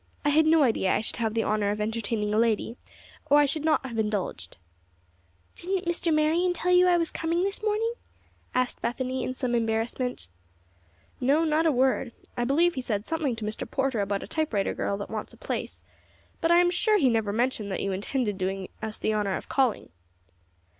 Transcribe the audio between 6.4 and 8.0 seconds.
tell you I was coming this morning?"